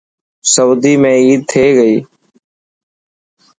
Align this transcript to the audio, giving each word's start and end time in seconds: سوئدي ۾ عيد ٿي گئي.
سوئدي 0.53 0.93
۾ 1.03 1.11
عيد 1.25 1.39
ٿي 1.51 1.63
گئي. 1.77 1.97